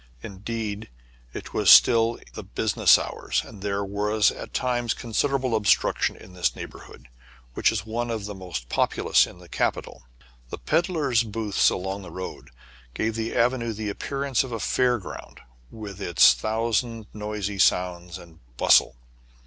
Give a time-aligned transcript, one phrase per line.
[0.23, 0.89] Indeed
[1.31, 6.33] it was still the business hours, and there was at all times considerable obstruction in
[6.33, 7.07] this neighborhood,
[7.53, 10.01] which is one of the most popu lous in the capital.
[10.49, 12.49] The peddlers' booths along the road
[12.95, 18.39] gave the avenue the appearance of a fair ground with its thousand noisy sounds and
[18.57, 18.95] bus tle.